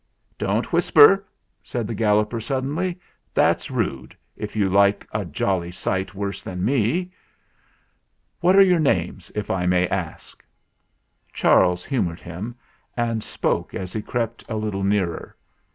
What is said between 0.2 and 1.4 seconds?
"Don't whisper,"